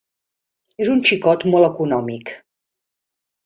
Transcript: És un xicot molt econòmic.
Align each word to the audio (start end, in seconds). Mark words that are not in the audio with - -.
És 0.85 0.89
un 0.93 1.03
xicot 1.11 1.47
molt 1.51 1.69
econòmic. 1.69 2.35